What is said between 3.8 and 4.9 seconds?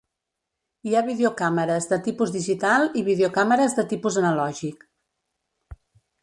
de tipus analògic.